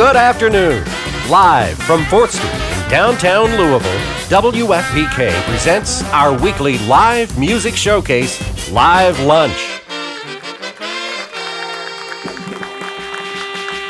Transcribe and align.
Good 0.00 0.16
afternoon. 0.16 0.82
Live 1.28 1.76
from 1.82 2.04
4th 2.04 2.30
Street 2.30 2.84
in 2.84 2.88
downtown 2.88 3.50
Louisville, 3.50 4.00
WFPK 4.30 5.30
presents 5.42 6.02
our 6.04 6.34
weekly 6.40 6.78
live 6.86 7.38
music 7.38 7.76
showcase, 7.76 8.40
Live 8.72 9.20
Lunch. 9.20 9.52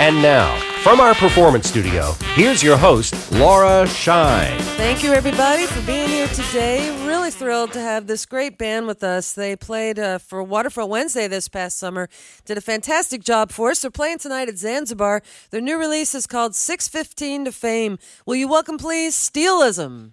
And 0.01 0.21
now, 0.21 0.70
from 0.83 0.99
our 0.99 1.15
performance 1.15 1.69
studio, 1.69 2.13
here's 2.35 2.63
your 2.63 2.77
host, 2.77 3.15
Laura 3.33 3.87
Shine. 3.87 4.59
Thank 4.79 5.03
you, 5.03 5.13
everybody, 5.13 5.67
for 5.67 5.85
being 5.87 6.09
here 6.09 6.27
today. 6.29 6.89
Really 7.07 7.31
thrilled 7.31 7.73
to 7.73 7.81
have 7.81 8.07
this 8.07 8.25
great 8.25 8.57
band 8.57 8.87
with 8.87 9.05
us. 9.05 9.35
They 9.35 9.57
played 9.57 9.99
uh, 9.99 10.19
for 10.19 10.43
Waterfront 10.43 10.89
Wednesday 10.89 11.29
this 11.29 11.49
past 11.49 11.79
summer, 11.79 12.09
did 12.47 12.57
a 12.57 12.63
fantastic 12.63 13.23
job 13.23 13.53
for 13.53 13.71
us. 13.71 13.83
They're 13.83 13.91
playing 13.91 14.19
tonight 14.19 14.49
at 14.49 14.57
Zanzibar. 14.57 15.23
Their 15.51 15.61
new 15.61 15.79
release 15.79 16.15
is 16.15 16.27
called 16.27 16.55
615 16.55 17.45
to 17.45 17.53
Fame. 17.53 17.99
Will 18.25 18.37
you 18.37 18.49
welcome, 18.49 18.79
please, 18.79 19.15
Steelism? 19.15 20.13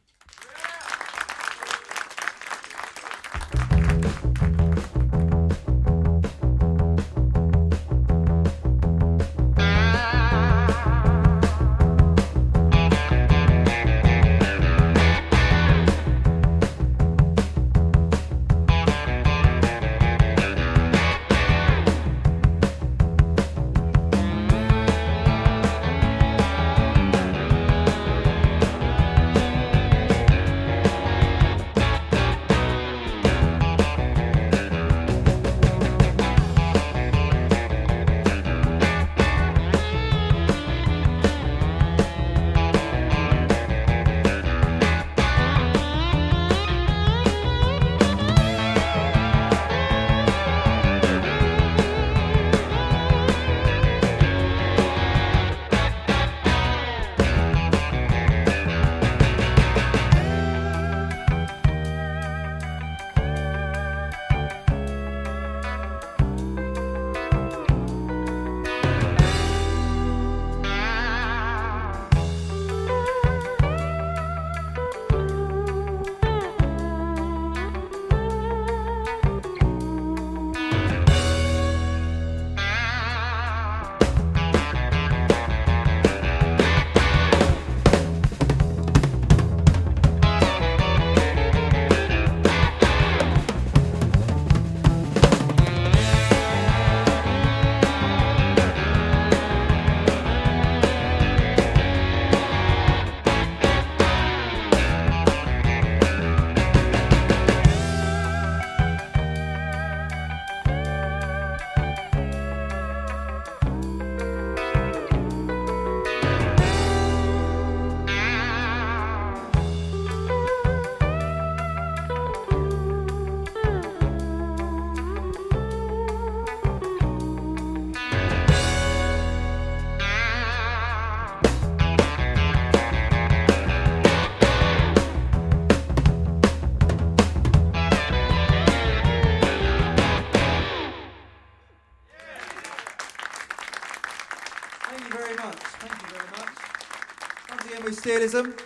Steelism. 148.07 148.57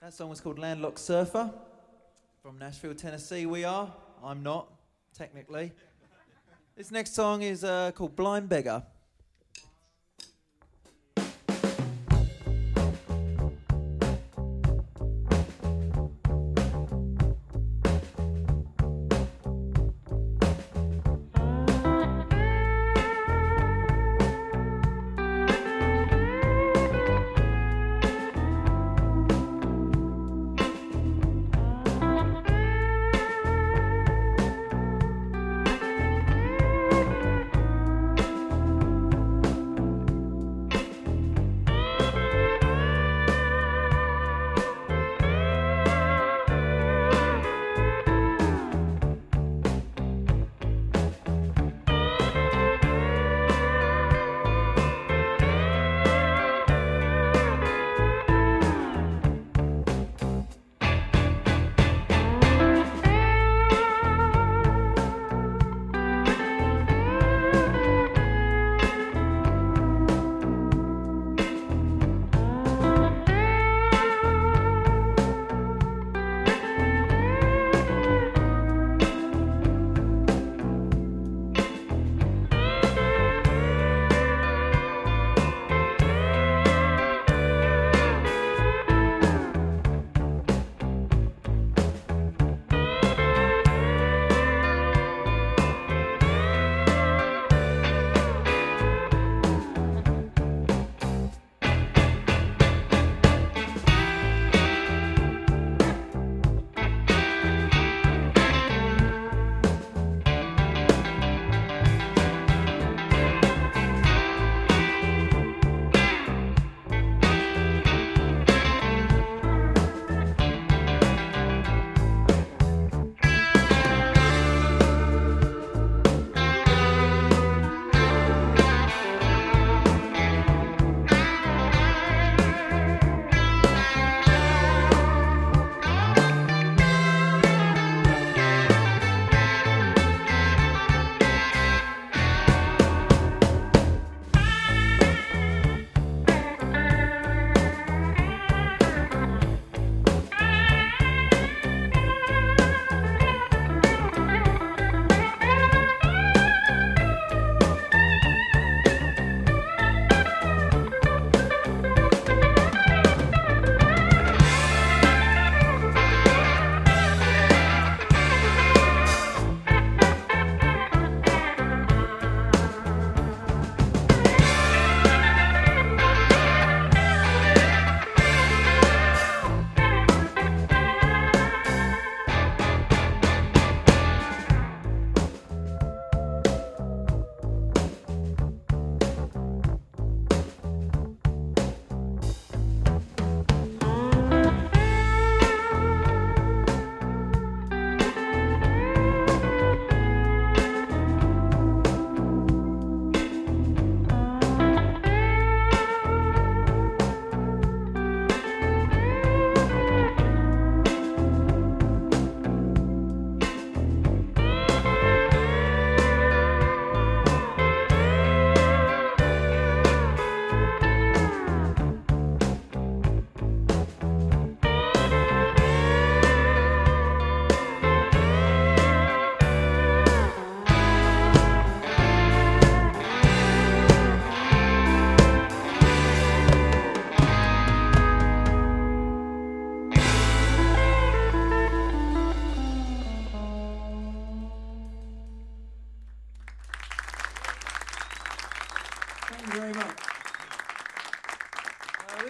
That 0.00 0.14
song 0.14 0.30
was 0.30 0.40
called 0.40 0.56
Landlocked 0.56 1.00
Surfer 1.00 1.50
from 2.40 2.60
Nashville, 2.60 2.94
Tennessee. 2.94 3.44
We 3.44 3.64
are. 3.64 3.92
I'm 4.22 4.44
not, 4.44 4.68
technically. 5.12 5.72
This 6.76 6.92
next 6.92 7.12
song 7.16 7.42
is 7.42 7.64
uh, 7.64 7.90
called 7.90 8.14
Blind 8.14 8.48
Beggar. 8.48 8.84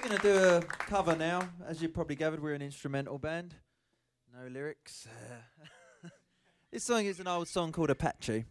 Going 0.03 0.17
to 0.17 0.23
do 0.23 0.35
a 0.35 0.61
cover 0.63 1.15
now. 1.15 1.49
As 1.65 1.81
you 1.81 1.89
probably 1.89 2.17
gathered, 2.17 2.43
we're 2.43 2.55
an 2.55 2.63
instrumental 2.63 3.19
band. 3.19 3.55
No 4.35 4.49
lyrics. 4.49 5.07
Uh, 5.07 6.09
this 6.73 6.83
song 6.83 7.05
is 7.05 7.21
an 7.21 7.29
old 7.29 7.47
song 7.47 7.71
called 7.71 7.91
Apache. 7.91 8.45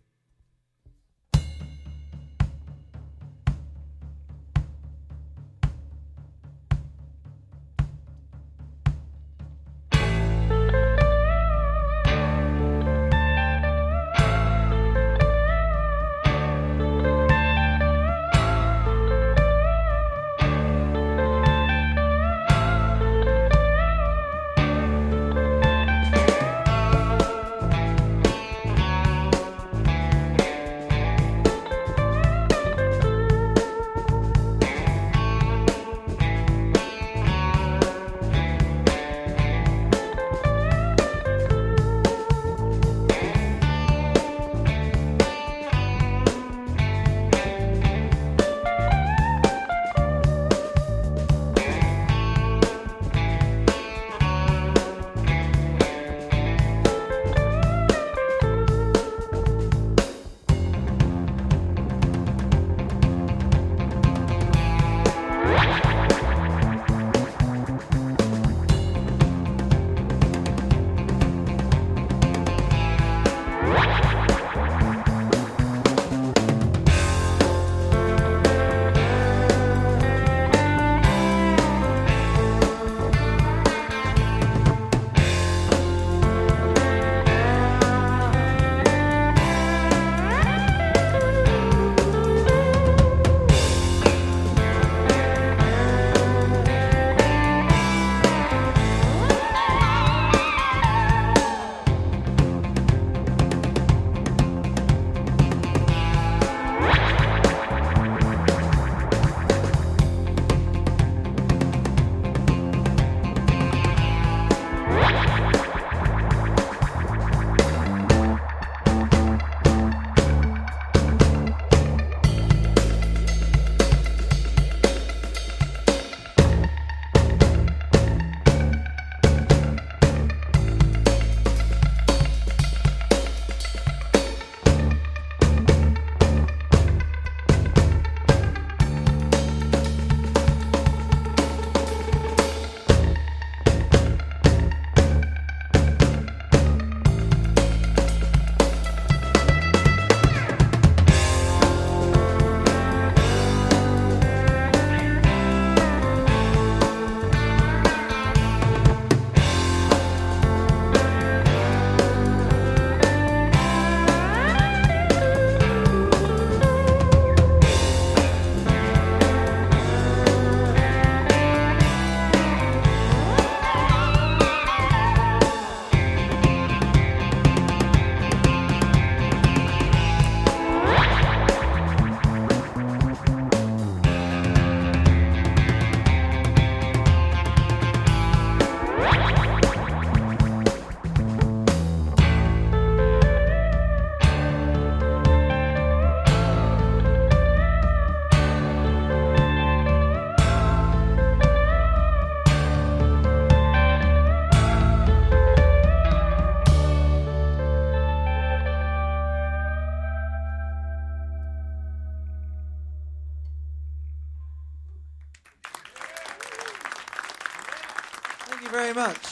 Very 218.69 218.93
much. 218.93 219.23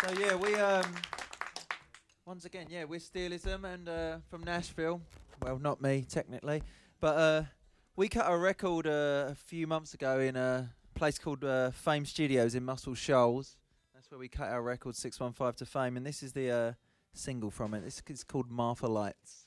So 0.00 0.12
yeah, 0.20 0.34
we 0.34 0.54
um 0.54 0.84
once 2.26 2.44
again, 2.44 2.66
yeah, 2.70 2.84
we're 2.84 3.00
Steelism 3.00 3.64
and 3.64 3.88
uh, 3.88 4.16
from 4.30 4.42
Nashville. 4.44 5.00
Well, 5.42 5.58
not 5.58 5.82
me 5.82 6.06
technically, 6.08 6.62
but 7.00 7.16
uh, 7.16 7.42
we 7.96 8.08
cut 8.08 8.26
a 8.30 8.36
record 8.36 8.86
uh, 8.86 9.26
a 9.28 9.34
few 9.34 9.66
months 9.66 9.94
ago 9.94 10.20
in 10.20 10.36
a 10.36 10.70
place 10.94 11.18
called 11.18 11.44
uh, 11.44 11.70
Fame 11.70 12.06
Studios 12.06 12.54
in 12.54 12.64
Muscle 12.64 12.94
Shoals. 12.94 13.56
That's 13.94 14.10
where 14.10 14.18
we 14.18 14.28
cut 14.28 14.48
our 14.48 14.62
record 14.62 14.96
615 14.96 15.58
to 15.58 15.66
Fame, 15.66 15.96
and 15.96 16.06
this 16.06 16.22
is 16.22 16.32
the 16.32 16.50
uh, 16.50 16.72
single 17.12 17.50
from 17.50 17.74
it. 17.74 17.84
This 17.84 18.02
is 18.08 18.24
called 18.24 18.50
Marfa 18.50 18.86
Lights. 18.86 19.43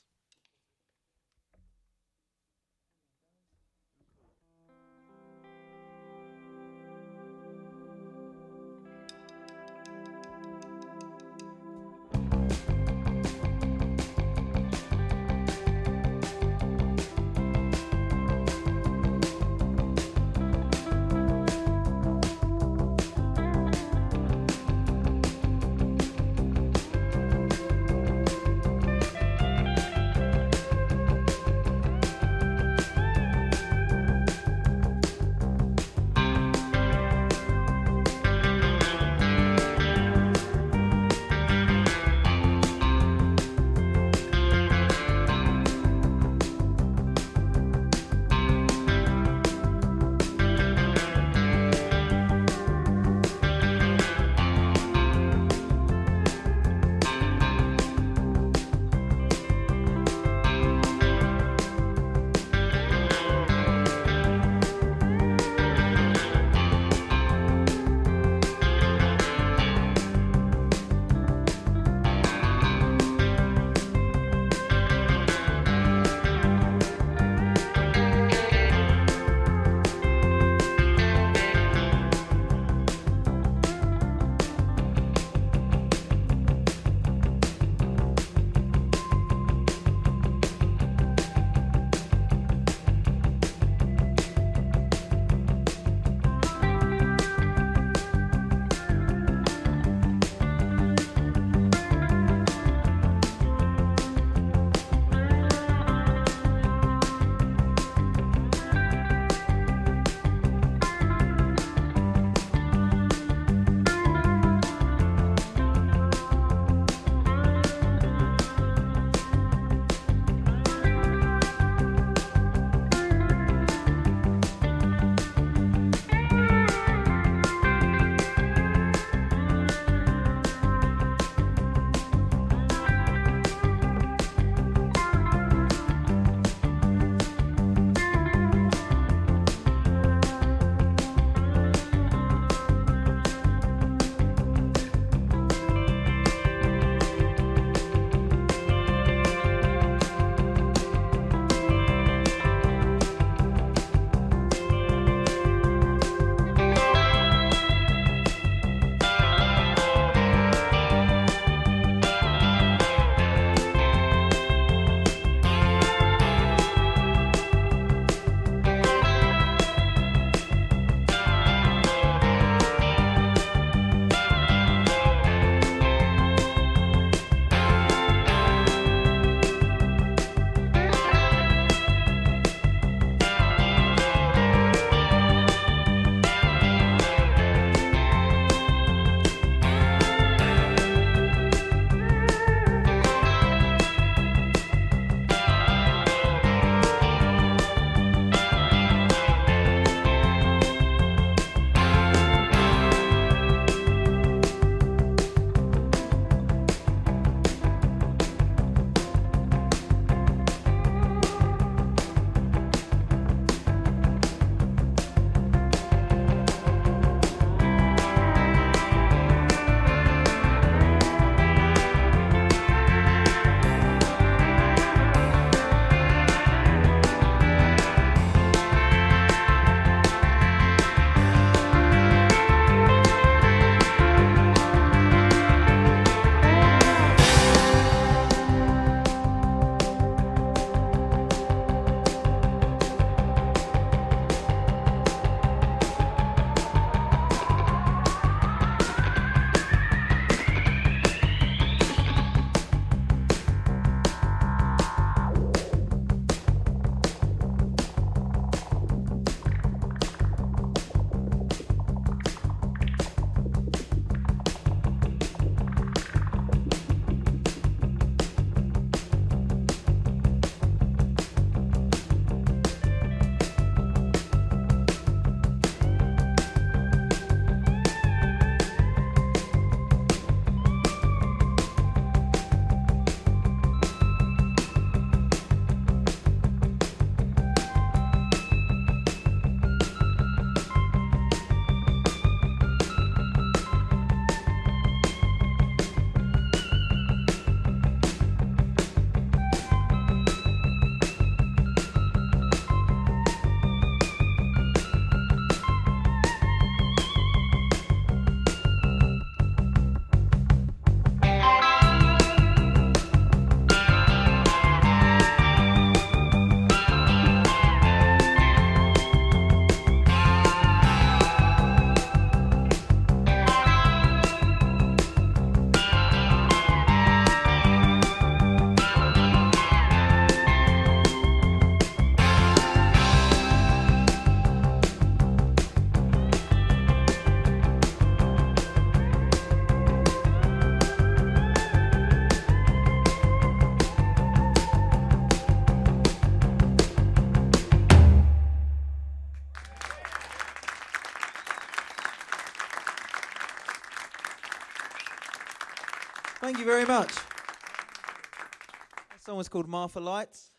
Was 359.38 359.48
called 359.48 359.68
Marfa 359.68 360.00
Lights. 360.00 360.50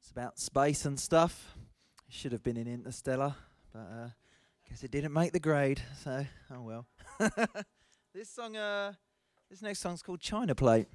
It's 0.00 0.10
about 0.10 0.38
space 0.38 0.86
and 0.86 0.98
stuff. 0.98 1.54
It 2.08 2.14
should 2.14 2.32
have 2.32 2.42
been 2.42 2.56
in 2.56 2.66
Interstellar, 2.66 3.34
but 3.74 3.78
uh, 3.78 4.08
guess 4.66 4.82
it 4.82 4.90
didn't 4.90 5.12
make 5.12 5.32
the 5.32 5.38
grade. 5.38 5.82
So, 6.02 6.24
oh 6.50 6.62
well. 6.62 6.86
this 8.14 8.30
song, 8.30 8.56
uh, 8.56 8.94
this 9.50 9.60
next 9.60 9.80
song's 9.80 10.00
called 10.00 10.22
China 10.22 10.54
Plate. 10.54 10.88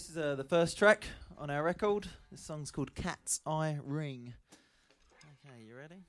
This 0.00 0.08
is 0.08 0.16
uh, 0.16 0.34
the 0.34 0.44
first 0.44 0.78
track 0.78 1.04
on 1.36 1.50
our 1.50 1.62
record. 1.62 2.06
This 2.30 2.40
song's 2.40 2.70
called 2.70 2.94
Cat's 2.94 3.42
Eye 3.44 3.76
Ring. 3.84 4.32
Okay, 5.44 5.62
you 5.62 5.76
ready? 5.76 6.06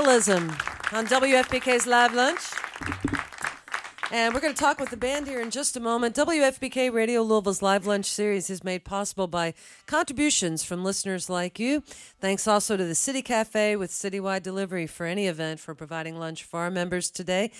Steelism 0.00 0.48
on 0.94 1.06
WFPK's 1.06 1.86
Live 1.86 2.14
Lunch. 2.14 2.40
And 4.10 4.32
we're 4.32 4.40
going 4.40 4.54
to 4.54 4.58
talk 4.58 4.80
with 4.80 4.88
the 4.88 4.96
band 4.96 5.26
here 5.26 5.42
in 5.42 5.50
just 5.50 5.76
a 5.76 5.80
moment. 5.80 6.16
WFPK 6.16 6.90
Radio 6.90 7.20
Louisville's 7.20 7.60
Live 7.60 7.86
Lunch 7.86 8.06
series 8.06 8.48
is 8.48 8.64
made 8.64 8.82
possible 8.82 9.26
by 9.26 9.52
contributions 9.86 10.64
from 10.64 10.84
listeners 10.84 11.28
like 11.28 11.58
you. 11.58 11.82
Thanks 12.18 12.48
also 12.48 12.78
to 12.78 12.84
the 12.84 12.94
City 12.94 13.20
Cafe 13.20 13.76
with 13.76 13.90
citywide 13.90 14.42
delivery 14.42 14.86
for 14.86 15.04
any 15.04 15.26
event 15.26 15.60
for 15.60 15.74
providing 15.74 16.18
lunch 16.18 16.44
for 16.44 16.60
our 16.60 16.70
members 16.70 17.10
today. 17.10 17.52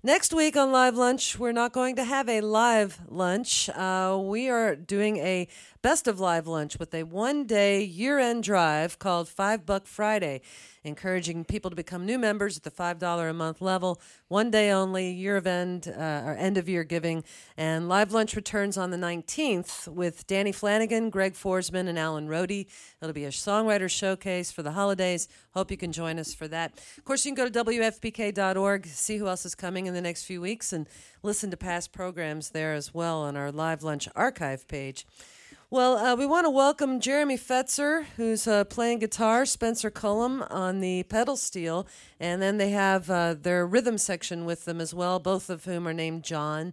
Next 0.00 0.32
week 0.32 0.56
on 0.56 0.70
Live 0.70 0.94
Lunch, 0.94 1.36
we're 1.36 1.50
not 1.50 1.72
going 1.72 1.96
to 1.96 2.04
have 2.04 2.28
a 2.28 2.40
live 2.42 3.00
lunch. 3.08 3.68
Uh, 3.70 4.16
we 4.22 4.48
are 4.48 4.76
doing 4.76 5.16
a 5.16 5.48
best 5.82 6.06
of 6.06 6.20
live 6.20 6.46
lunch 6.46 6.78
with 6.78 6.94
a 6.94 7.02
one 7.02 7.44
day 7.44 7.82
year 7.82 8.20
end 8.20 8.44
drive 8.44 9.00
called 9.00 9.28
Five 9.28 9.66
Buck 9.66 9.88
Friday 9.88 10.42
encouraging 10.84 11.44
people 11.44 11.70
to 11.70 11.76
become 11.76 12.06
new 12.06 12.18
members 12.18 12.56
at 12.56 12.62
the 12.62 12.70
$5 12.70 13.30
a 13.30 13.32
month 13.32 13.60
level. 13.60 14.00
One 14.28 14.50
day 14.50 14.70
only, 14.70 15.10
year 15.10 15.36
of 15.36 15.46
end, 15.46 15.88
uh, 15.88 16.22
or 16.24 16.36
end 16.36 16.58
of 16.58 16.68
year 16.68 16.84
giving. 16.84 17.24
And 17.56 17.88
Live 17.88 18.12
Lunch 18.12 18.36
returns 18.36 18.76
on 18.76 18.90
the 18.90 18.96
19th 18.96 19.88
with 19.88 20.26
Danny 20.26 20.52
Flanagan, 20.52 21.10
Greg 21.10 21.34
Forsman, 21.34 21.88
and 21.88 21.98
Alan 21.98 22.28
Rhody. 22.28 22.68
It'll 23.00 23.12
be 23.12 23.24
a 23.24 23.30
songwriter 23.30 23.90
showcase 23.90 24.50
for 24.50 24.62
the 24.62 24.72
holidays. 24.72 25.28
Hope 25.54 25.70
you 25.70 25.76
can 25.76 25.92
join 25.92 26.18
us 26.18 26.34
for 26.34 26.48
that. 26.48 26.72
Of 26.96 27.04
course, 27.04 27.24
you 27.24 27.34
can 27.34 27.44
go 27.44 27.48
to 27.48 27.64
WFPK.org, 27.64 28.86
see 28.86 29.16
who 29.18 29.28
else 29.28 29.44
is 29.44 29.54
coming 29.54 29.86
in 29.86 29.94
the 29.94 30.00
next 30.00 30.24
few 30.24 30.40
weeks, 30.40 30.72
and 30.72 30.86
listen 31.22 31.50
to 31.50 31.56
past 31.56 31.92
programs 31.92 32.50
there 32.50 32.74
as 32.74 32.94
well 32.94 33.22
on 33.22 33.36
our 33.36 33.50
Live 33.50 33.82
Lunch 33.82 34.08
archive 34.14 34.68
page. 34.68 35.06
Well, 35.70 35.98
uh, 35.98 36.16
we 36.16 36.24
want 36.24 36.46
to 36.46 36.50
welcome 36.50 36.98
Jeremy 36.98 37.36
Fetzer, 37.36 38.06
who's 38.16 38.46
uh, 38.46 38.64
playing 38.64 39.00
guitar, 39.00 39.44
Spencer 39.44 39.90
Cullum 39.90 40.40
on 40.48 40.80
the 40.80 41.02
pedal 41.02 41.36
steel, 41.36 41.86
and 42.18 42.40
then 42.40 42.56
they 42.56 42.70
have 42.70 43.10
uh, 43.10 43.34
their 43.34 43.66
rhythm 43.66 43.98
section 43.98 44.46
with 44.46 44.64
them 44.64 44.80
as 44.80 44.94
well, 44.94 45.18
both 45.18 45.50
of 45.50 45.66
whom 45.66 45.86
are 45.86 45.92
named 45.92 46.24
John. 46.24 46.72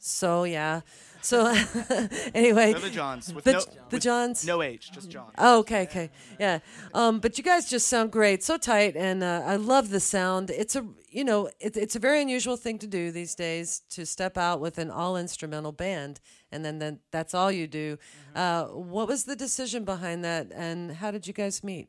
So, 0.00 0.44
yeah. 0.44 0.80
So, 1.20 1.46
anyway. 2.34 2.72
They're 2.72 2.80
the 2.80 2.90
Johns. 2.90 3.32
With 3.32 3.44
the, 3.44 3.52
no, 3.52 3.60
the 3.60 3.76
with 3.90 4.02
Johns? 4.02 4.46
No 4.46 4.62
H, 4.62 4.90
just 4.90 5.10
John. 5.10 5.30
Oh, 5.36 5.58
okay, 5.58 5.82
okay, 5.82 6.10
yeah. 6.38 6.60
Um, 6.94 7.20
but 7.20 7.36
you 7.36 7.44
guys 7.44 7.68
just 7.68 7.86
sound 7.86 8.10
great, 8.10 8.42
so 8.42 8.56
tight, 8.56 8.96
and 8.96 9.22
uh, 9.22 9.42
I 9.44 9.56
love 9.56 9.90
the 9.90 10.00
sound. 10.00 10.48
It's 10.48 10.74
a, 10.74 10.86
you 11.10 11.22
know, 11.22 11.50
it, 11.60 11.76
it's 11.76 11.94
a 11.94 11.98
very 11.98 12.22
unusual 12.22 12.56
thing 12.56 12.78
to 12.78 12.86
do 12.86 13.12
these 13.12 13.34
days 13.34 13.82
to 13.90 14.06
step 14.06 14.38
out 14.38 14.60
with 14.60 14.78
an 14.78 14.90
all 14.90 15.18
instrumental 15.18 15.72
band, 15.72 16.20
and 16.50 16.64
then, 16.64 16.78
then 16.78 17.00
that's 17.10 17.34
all 17.34 17.52
you 17.52 17.66
do. 17.66 17.98
Mm-hmm. 18.34 18.38
Uh, 18.38 18.80
what 18.80 19.06
was 19.06 19.24
the 19.24 19.36
decision 19.36 19.84
behind 19.84 20.24
that, 20.24 20.50
and 20.54 20.92
how 20.92 21.10
did 21.10 21.26
you 21.26 21.34
guys 21.34 21.62
meet? 21.62 21.88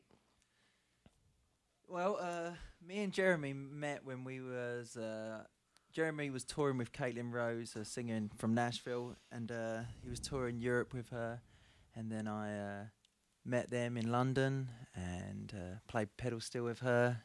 Well, 1.88 2.18
uh, 2.20 2.50
me 2.86 3.02
and 3.02 3.12
Jeremy 3.12 3.54
met 3.54 4.04
when 4.04 4.24
we 4.24 4.40
was 4.42 4.96
uh, 4.96 5.44
Jeremy 5.92 6.30
was 6.30 6.44
touring 6.44 6.78
with 6.78 6.92
Caitlin 6.92 7.32
Rose, 7.32 7.76
a 7.76 7.84
singer 7.84 8.22
from 8.38 8.54
Nashville, 8.54 9.16
and 9.30 9.52
uh, 9.52 9.80
he 10.02 10.08
was 10.08 10.20
touring 10.20 10.58
Europe 10.58 10.94
with 10.94 11.10
her. 11.10 11.40
And 11.94 12.10
then 12.10 12.26
I 12.26 12.58
uh, 12.58 12.84
met 13.44 13.68
them 13.70 13.98
in 13.98 14.10
London 14.10 14.70
and 14.94 15.52
uh, 15.54 15.76
played 15.88 16.08
pedal 16.16 16.40
steel 16.40 16.64
with 16.64 16.78
her. 16.80 17.18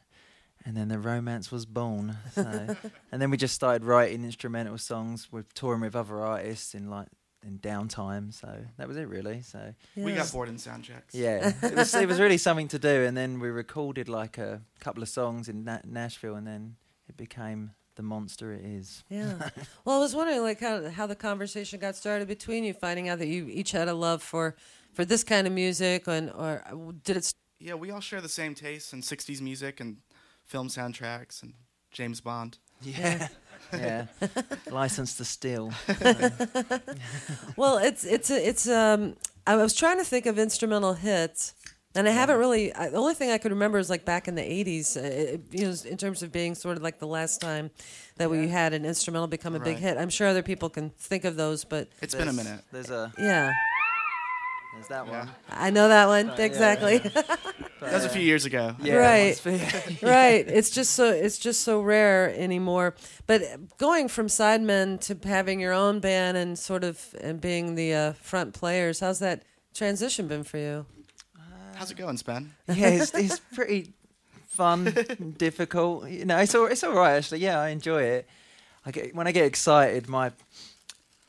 And 0.66 0.76
then 0.76 0.88
the 0.88 0.98
romance 0.98 1.50
was 1.50 1.64
born. 1.64 2.16
So 2.34 2.42
and 3.12 3.22
then 3.22 3.30
we 3.30 3.38
just 3.38 3.54
started 3.54 3.84
writing 3.84 4.22
instrumental 4.24 4.76
songs 4.76 5.32
with 5.32 5.54
touring 5.54 5.80
with 5.80 5.96
other 5.96 6.20
artists 6.20 6.74
in 6.74 6.90
like 6.90 7.08
in 7.46 7.60
downtime. 7.60 8.34
So 8.34 8.54
that 8.76 8.86
was 8.86 8.98
it 8.98 9.08
really. 9.08 9.40
So 9.40 9.72
We 9.96 10.12
got 10.14 10.30
bored 10.30 10.50
in 10.50 10.58
sound 10.58 10.84
checks. 10.84 11.14
yeah, 11.14 11.52
it 11.62 11.74
was 11.74 11.94
it 11.94 12.08
was 12.08 12.20
really 12.20 12.38
something 12.38 12.68
to 12.68 12.78
do. 12.78 13.04
And 13.04 13.16
then 13.16 13.40
we 13.40 13.48
recorded 13.48 14.10
like 14.10 14.36
a 14.36 14.60
couple 14.80 15.02
of 15.02 15.08
songs 15.08 15.48
in 15.48 15.64
Na- 15.64 15.80
Nashville, 15.86 16.34
and 16.34 16.46
then 16.46 16.76
it 17.08 17.16
became 17.16 17.70
the 17.98 18.02
monster 18.04 18.52
it 18.52 18.64
is. 18.64 19.04
Yeah. 19.10 19.50
well, 19.84 19.96
I 19.96 19.98
was 19.98 20.14
wondering, 20.14 20.40
like, 20.40 20.60
how 20.60 20.88
how 20.88 21.06
the 21.06 21.16
conversation 21.16 21.80
got 21.80 21.96
started 21.96 22.28
between 22.28 22.64
you, 22.64 22.72
finding 22.72 23.08
out 23.10 23.18
that 23.18 23.26
you 23.26 23.48
each 23.50 23.72
had 23.72 23.88
a 23.88 23.92
love 23.92 24.22
for 24.22 24.56
for 24.94 25.04
this 25.04 25.24
kind 25.24 25.46
of 25.46 25.52
music, 25.52 26.06
and 26.06 26.30
or 26.30 26.62
did 27.04 27.16
it? 27.18 27.34
Yeah, 27.58 27.74
we 27.74 27.90
all 27.90 28.00
share 28.00 28.20
the 28.20 28.28
same 28.28 28.54
tastes 28.54 28.92
in 28.92 29.02
60s 29.02 29.40
music 29.40 29.80
and 29.80 29.96
film 30.44 30.68
soundtracks 30.68 31.42
and 31.42 31.54
James 31.90 32.20
Bond. 32.20 32.58
Yeah. 32.82 33.26
yeah. 33.72 34.06
License 34.70 35.16
to 35.16 35.24
steal. 35.24 35.72
well, 37.56 37.78
it's 37.78 38.04
it's 38.04 38.30
a, 38.30 38.48
it's 38.48 38.68
um. 38.68 39.16
I 39.44 39.56
was 39.56 39.74
trying 39.74 39.98
to 39.98 40.04
think 40.04 40.26
of 40.26 40.38
instrumental 40.38 40.94
hits, 40.94 41.54
and 41.94 42.06
I 42.08 42.10
haven't 42.12 42.38
really. 42.38 42.72
I, 42.74 42.90
the 42.90 42.98
only 42.98 43.14
thing 43.14 43.30
I 43.30 43.38
could 43.38 43.52
remember 43.52 43.78
is 43.78 43.88
like 43.90 44.04
back 44.04 44.28
in 44.28 44.34
the 44.34 44.42
'80s, 44.42 44.96
uh, 44.96 45.00
it, 45.00 45.40
you 45.50 45.66
know, 45.66 45.74
in 45.88 45.96
terms 45.96 46.22
of 46.22 46.30
being 46.32 46.54
sort 46.54 46.76
of 46.76 46.82
like 46.82 46.98
the 46.98 47.06
last 47.06 47.40
time 47.40 47.70
that 48.16 48.30
we 48.30 48.48
had 48.48 48.72
an 48.74 48.84
instrumental 48.84 49.26
become 49.26 49.54
a 49.54 49.60
big 49.60 49.74
Right. 49.74 49.82
hit. 49.82 49.96
I'm 49.98 50.10
sure 50.10 50.26
other 50.28 50.42
people 50.42 50.68
can 50.70 50.90
think 50.90 51.24
of 51.24 51.36
those, 51.36 51.64
but 51.64 51.88
It's 52.02 52.14
been 52.14 52.28
a 52.28 52.32
There's- 52.32 52.46
minute. 52.46 52.64
There's 52.72 52.90
a 52.90 53.12
yeah, 53.18 53.52
there's 54.74 54.88
that 54.88 55.06
Yeah. 55.06 55.18
one. 55.20 55.30
I 55.50 55.70
know 55.70 55.88
that 55.88 56.06
one 56.08 56.30
exactly. 56.38 56.98
That 57.80 57.92
was 57.92 58.04
a 58.04 58.08
few 58.08 58.22
years 58.22 58.44
ago. 58.44 58.74
Yeah, 58.80 58.94
Right. 58.96 59.40
must 59.46 59.46
right. 60.02 60.44
It's 60.48 60.68
just 60.70 60.94
so 60.94 61.12
it's 61.12 61.38
just 61.38 61.62
so 61.62 61.80
rare 61.80 62.34
anymore. 62.36 62.96
But 63.28 63.42
going 63.78 64.08
from 64.08 64.26
sidemen 64.26 65.00
to 65.02 65.28
having 65.28 65.60
your 65.60 65.72
own 65.72 66.00
band 66.00 66.36
and 66.36 66.58
sort 66.58 66.82
of 66.82 67.14
and 67.20 67.40
being 67.40 67.76
the 67.76 67.94
uh, 67.94 68.12
front 68.14 68.52
players, 68.52 68.98
how's 68.98 69.20
that 69.20 69.44
transition 69.74 70.26
been 70.26 70.42
for 70.42 70.58
you? 70.58 70.86
How's 71.78 71.92
it 71.92 71.96
going, 71.96 72.16
Spen? 72.16 72.52
yeah, 72.66 72.88
it's, 72.88 73.14
it's 73.14 73.38
pretty 73.54 73.92
fun, 74.48 74.92
and 75.20 75.38
difficult. 75.38 76.08
You 76.08 76.24
know, 76.24 76.38
it's 76.38 76.52
all 76.56 76.66
it's 76.66 76.82
all 76.82 76.92
right 76.92 77.12
actually. 77.12 77.38
Yeah, 77.38 77.60
I 77.60 77.68
enjoy 77.68 78.02
it. 78.02 78.28
I 78.84 78.90
get 78.90 79.14
when 79.14 79.28
I 79.28 79.32
get 79.32 79.44
excited, 79.44 80.08
my 80.08 80.32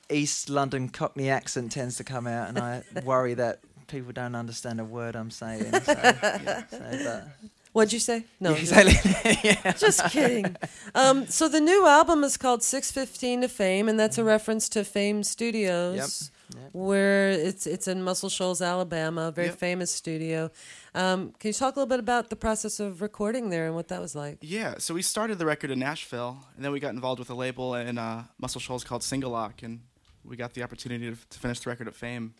East 0.09 0.49
London 0.49 0.89
Cockney 0.89 1.29
accent 1.29 1.71
tends 1.71 1.97
to 1.97 2.03
come 2.03 2.25
out, 2.25 2.49
and 2.49 2.57
I 2.57 2.81
worry 3.03 3.35
that 3.35 3.59
people 3.85 4.11
don't 4.11 4.33
understand 4.33 4.79
a 4.79 4.83
word 4.83 5.15
I'm 5.15 5.29
saying. 5.29 5.71
So, 5.71 5.91
yeah, 5.93 6.63
so, 6.67 6.79
but, 6.79 7.27
What'd 7.71 7.93
you 7.93 7.99
say? 7.99 8.23
No, 8.39 8.53
yeah, 8.53 8.57
exactly. 8.57 9.37
yeah. 9.43 9.71
just 9.73 10.03
kidding. 10.09 10.55
Um, 10.95 11.27
so 11.27 11.47
the 11.47 11.61
new 11.61 11.85
album 11.85 12.23
is 12.23 12.37
called 12.37 12.63
Six 12.63 12.91
Fifteen 12.91 13.41
to 13.41 13.47
Fame, 13.47 13.87
and 13.87 13.99
that's 13.99 14.17
a 14.17 14.23
reference 14.23 14.67
to 14.69 14.83
Fame 14.83 15.21
Studios, 15.21 16.31
Yep. 16.31 16.31
Yep. 16.55 16.69
where 16.73 17.29
it's 17.29 17.67
it's 17.67 17.87
in 17.87 18.01
Muscle 18.03 18.29
Shoals, 18.29 18.61
Alabama, 18.61 19.27
a 19.27 19.31
very 19.31 19.49
Yep. 19.49 19.57
famous 19.59 19.91
studio. 19.93 20.49
Um, 20.95 21.31
can 21.39 21.49
you 21.49 21.53
talk 21.53 21.75
a 21.75 21.79
little 21.79 21.89
bit 21.89 21.99
about 21.99 22.29
the 22.29 22.35
process 22.35 22.79
of 22.79 23.01
recording 23.01 23.49
there 23.49 23.67
and 23.67 23.75
what 23.75 23.87
that 23.89 24.01
was 24.01 24.15
like? 24.15 24.39
Yeah, 24.41 24.75
so 24.79 24.93
we 24.95 25.01
started 25.03 25.37
the 25.37 25.45
record 25.45 25.69
in 25.69 25.79
Nashville, 25.79 26.39
and 26.55 26.65
then 26.65 26.71
we 26.71 26.79
got 26.79 26.93
involved 26.93 27.19
with 27.19 27.29
a 27.29 27.35
label 27.35 27.75
in 27.75 27.97
uh, 27.97 28.23
Muscle 28.39 28.59
Shoals 28.61 28.83
called 28.83 29.03
Single 29.03 29.31
Lock, 29.31 29.61
and 29.61 29.81
we 30.23 30.35
got 30.35 30.53
the 30.53 30.63
opportunity 30.63 31.09
to, 31.11 31.17
to 31.29 31.39
finish 31.39 31.59
the 31.59 31.69
record 31.69 31.87
at 31.87 31.93
Fame. 31.95 32.33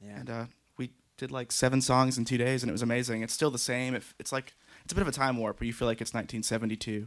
Yeah. 0.00 0.16
And 0.20 0.30
uh, 0.30 0.44
we 0.76 0.90
did 1.16 1.30
like 1.32 1.50
seven 1.50 1.80
songs 1.80 2.16
in 2.18 2.24
two 2.24 2.38
days, 2.38 2.62
and 2.62 2.70
it 2.70 2.72
was 2.72 2.82
amazing. 2.82 3.22
It's 3.22 3.32
still 3.34 3.50
the 3.50 3.58
same. 3.58 3.94
It, 3.94 4.04
it's 4.20 4.30
like 4.32 4.54
it's 4.84 4.92
a 4.92 4.94
bit 4.94 5.02
of 5.02 5.08
a 5.08 5.12
time 5.12 5.38
warp 5.38 5.60
where 5.60 5.66
you 5.66 5.72
feel 5.72 5.88
like 5.88 6.00
it's 6.00 6.12
1972, 6.14 6.92
Yeah. 6.92 7.06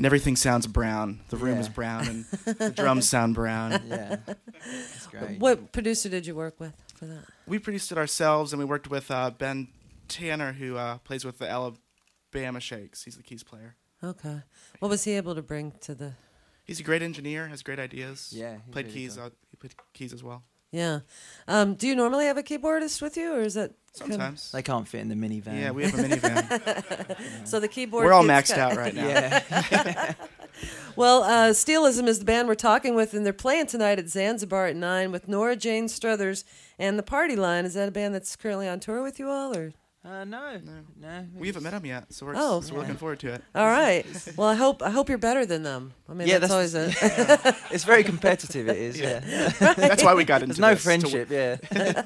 And 0.00 0.06
everything 0.06 0.34
sounds 0.34 0.66
brown. 0.66 1.20
The 1.28 1.36
room 1.36 1.58
is 1.58 1.68
brown, 1.68 2.08
and 2.08 2.24
the 2.56 2.70
drums 2.70 3.06
sound 3.06 3.34
brown. 3.34 3.82
Yeah, 3.86 4.16
that's 4.24 5.06
great. 5.08 5.38
What 5.38 5.72
producer 5.72 6.08
did 6.08 6.26
you 6.26 6.34
work 6.34 6.58
with 6.58 6.72
for 6.94 7.04
that? 7.04 7.24
We 7.46 7.58
produced 7.58 7.92
it 7.92 7.98
ourselves, 7.98 8.54
and 8.54 8.58
we 8.58 8.64
worked 8.64 8.88
with 8.88 9.10
uh, 9.10 9.28
Ben 9.28 9.68
Tanner, 10.08 10.52
who 10.52 10.78
uh, 10.78 10.96
plays 11.04 11.26
with 11.26 11.36
the 11.36 11.50
Alabama 11.50 12.60
Shakes. 12.60 13.04
He's 13.04 13.18
the 13.18 13.22
keys 13.22 13.42
player. 13.42 13.76
Okay. 14.02 14.40
What 14.78 14.88
was 14.88 15.04
he 15.04 15.12
able 15.18 15.34
to 15.34 15.42
bring 15.42 15.74
to 15.82 15.94
the? 15.94 16.14
He's 16.64 16.80
a 16.80 16.82
great 16.82 17.02
engineer, 17.02 17.48
has 17.48 17.62
great 17.62 17.78
ideas. 17.78 18.32
Yeah, 18.34 18.54
he's 18.54 18.72
played 18.72 18.86
really 18.86 18.98
keys. 19.00 19.16
good. 19.16 19.26
Uh, 19.26 19.30
he 19.50 19.56
played 19.58 19.74
keys 19.92 20.14
as 20.14 20.24
well. 20.24 20.44
Yeah. 20.72 21.00
Um, 21.48 21.74
do 21.74 21.86
you 21.88 21.94
normally 21.96 22.26
have 22.26 22.36
a 22.38 22.42
keyboardist 22.42 23.02
with 23.02 23.16
you, 23.16 23.32
or 23.34 23.40
is 23.40 23.54
that 23.54 23.72
kind 23.98 24.12
of- 24.12 24.16
Sometimes. 24.16 24.52
They 24.52 24.62
can't 24.62 24.86
fit 24.86 25.00
in 25.00 25.08
the 25.08 25.14
minivan. 25.16 25.60
yeah, 25.60 25.70
we 25.72 25.84
have 25.84 25.94
a 25.98 26.02
minivan. 26.04 27.16
so 27.46 27.58
the 27.58 27.66
keyboard? 27.68 28.04
We're 28.06 28.12
all 28.12 28.24
gets 28.26 28.52
maxed 28.52 28.54
cut- 28.54 28.72
out 28.72 28.76
right 28.76 28.94
now. 28.94 29.06
Yeah. 29.08 30.14
Well, 30.96 31.22
uh, 31.22 31.50
Steelism 31.50 32.06
is 32.06 32.18
the 32.18 32.24
band 32.26 32.48
we're 32.48 32.54
talking 32.54 32.94
with, 32.94 33.14
and 33.14 33.24
they're 33.24 33.32
playing 33.32 33.66
tonight 33.68 33.98
at 33.98 34.08
Zanzibar 34.10 34.66
at 34.66 34.76
nine 34.76 35.10
with 35.12 35.26
Nora 35.28 35.56
Jane 35.56 35.88
Struthers 35.88 36.44
and 36.78 36.98
the 36.98 37.02
Party 37.02 37.36
Line. 37.36 37.64
Is 37.64 37.74
that 37.74 37.88
a 37.88 37.92
band 37.92 38.14
that's 38.14 38.36
currently 38.36 38.68
on 38.68 38.80
tour 38.80 39.02
with 39.02 39.18
you 39.18 39.28
all, 39.30 39.56
or? 39.56 39.72
Uh, 40.02 40.24
no, 40.24 40.58
No. 40.64 40.72
no. 40.98 41.26
We 41.36 41.48
haven't 41.48 41.62
met 41.62 41.74
him 41.74 41.84
yet, 41.84 42.10
so 42.10 42.24
we're, 42.24 42.32
Oh. 42.34 42.62
so 42.62 42.72
we're 42.72 42.80
looking 42.80 42.96
forward 42.96 43.18
to 43.20 43.34
it. 43.34 43.42
All 43.54 43.66
right. 43.66 44.06
Well, 44.34 44.48
I 44.48 44.54
hope 44.54 44.82
I 44.82 44.88
hope 44.88 45.10
you're 45.10 45.18
better 45.18 45.44
than 45.44 45.62
them. 45.62 45.92
I 46.08 46.14
mean, 46.14 46.26
Yeah, 46.26 46.38
that's, 46.38 46.50
always 46.52 46.72
that's- 46.72 47.44
a. 47.46 47.56
It's 47.74 47.84
very 47.84 48.02
competitive. 48.02 48.66
It 48.68 48.78
is. 48.78 48.98
Yeah. 48.98 49.20
That's 49.76 50.02
why 50.02 50.14
we 50.14 50.24
got 50.24 50.42
into 50.42 50.54
There's 50.54 50.58
no 50.58 50.70
this, 50.74 50.78
to- 50.78 50.84
friendship. 50.84 51.30
Yeah. 51.30 52.02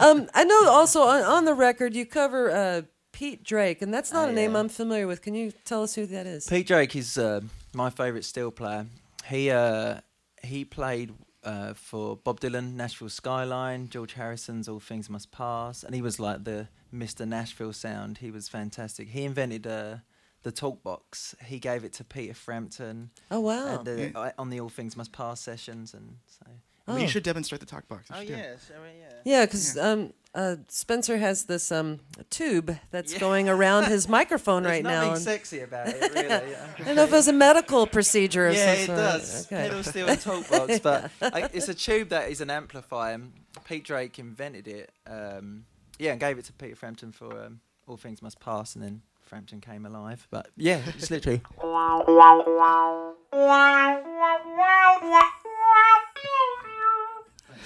um, 0.00 0.28
I 0.34 0.44
know 0.44 0.70
also 0.70 1.02
on, 1.02 1.22
on 1.22 1.44
the 1.44 1.54
record 1.54 1.94
you 1.94 2.06
cover 2.06 2.50
uh, 2.50 2.82
Pete 3.12 3.44
Drake, 3.44 3.82
and 3.82 3.92
that's 3.92 4.10
not 4.12 4.28
Oh, 4.28 4.32
a 4.32 4.32
name 4.32 4.52
yeah. 4.52 4.60
I'm 4.60 4.68
familiar 4.70 5.06
with. 5.06 5.20
Can 5.20 5.34
you 5.34 5.52
tell 5.66 5.82
us 5.82 5.94
who 5.94 6.06
that 6.06 6.26
is? 6.26 6.46
Pete 6.46 6.66
Drake 6.66 6.96
is 6.96 7.18
uh, 7.18 7.40
my 7.74 7.90
favourite 7.90 8.24
steel 8.24 8.50
player. 8.50 8.86
He 9.26 9.50
uh, 9.50 10.00
he 10.42 10.64
played 10.64 11.12
uh, 11.44 11.74
for 11.74 12.16
Bob 12.16 12.40
Dylan, 12.40 12.74
Nashville 12.74 13.10
Skyline, 13.10 13.88
George 13.90 14.14
Harrison's 14.14 14.66
All 14.68 14.80
Things 14.80 15.10
Must 15.10 15.30
Pass, 15.30 15.84
and 15.84 15.94
he 15.94 16.00
was 16.02 16.18
like 16.18 16.44
the 16.44 16.68
Mr. 16.94 17.26
Nashville 17.26 17.72
sound. 17.72 18.18
He 18.18 18.30
was 18.30 18.48
fantastic. 18.48 19.08
He 19.08 19.24
invented 19.24 19.66
uh, 19.66 19.96
the 20.42 20.52
talk 20.52 20.82
box. 20.82 21.34
He 21.46 21.58
gave 21.58 21.84
it 21.84 21.92
to 21.94 22.04
Peter 22.04 22.34
Frampton 22.34 23.10
Oh 23.30 23.40
wow. 23.40 23.74
at 23.76 23.84
the, 23.84 24.12
uh, 24.18 24.30
on 24.38 24.50
the 24.50 24.60
All 24.60 24.68
Things 24.68 24.96
Must 24.96 25.12
Pass 25.12 25.40
sessions, 25.40 25.94
and 25.94 26.16
so. 26.26 26.46
Well, 26.86 26.96
Oh. 26.96 27.00
you 27.00 27.06
should 27.06 27.22
demonstrate 27.22 27.60
the 27.60 27.66
talk 27.66 27.86
box. 27.86 28.10
You 28.10 28.16
Oh 28.16 28.18
should 28.18 28.26
do 28.28 28.34
it. 28.34 28.38
yes, 28.38 28.70
I 28.76 28.82
mean, 28.84 28.96
yeah. 29.00 29.14
Yeah, 29.24 29.44
because 29.46 29.78
um, 29.78 30.12
uh, 30.34 30.56
Spencer 30.66 31.16
has 31.16 31.44
this 31.44 31.70
um, 31.70 32.00
tube 32.28 32.76
that's 32.90 33.12
Yeah. 33.12 33.20
going 33.20 33.48
around 33.48 33.84
his 33.84 34.08
microphone 34.18 34.64
There's 34.64 34.72
right 34.78 34.82
now. 34.82 34.90
nothing 35.02 35.12
and 35.14 35.22
sexy 35.22 35.60
about 35.60 35.86
it, 35.88 36.00
really. 36.12 36.26
Yeah. 36.50 36.66
I 36.80 36.82
don't 36.82 36.96
know 36.96 37.04
if 37.04 37.10
it 37.12 37.16
was 37.16 37.28
a 37.28 37.32
medical 37.32 37.86
procedure. 37.86 38.48
Of 38.48 38.56
yeah, 38.56 38.74
some 38.74 38.82
it 38.82 38.86
sort. 38.86 38.98
does. 38.98 39.46
Okay. 39.46 39.56
Pedal 39.68 39.82
steel 39.84 40.08
and 40.08 40.20
talk 40.20 40.50
box, 40.50 40.78
but 40.80 41.10
I, 41.22 41.48
it's 41.52 41.68
a 41.68 41.74
tube 41.74 42.08
that 42.08 42.28
is 42.32 42.40
an 42.40 42.50
amplifier. 42.50 43.20
Pete 43.64 43.84
Drake 43.84 44.18
invented 44.18 44.66
it. 44.66 44.90
Um, 45.06 45.66
yeah, 46.02 46.10
and 46.12 46.20
gave 46.20 46.36
it 46.38 46.44
to 46.46 46.52
Peter 46.52 46.74
Frampton 46.76 47.12
for 47.12 47.44
um, 47.46 47.60
All 47.86 47.96
Things 47.96 48.20
Must 48.22 48.38
Pass, 48.40 48.74
and 48.74 48.82
then 48.82 49.02
Frampton 49.20 49.60
came 49.60 49.86
alive. 49.86 50.26
But 50.30 50.48
yeah, 50.56 50.80
it's 50.88 51.10
literally. 51.10 51.40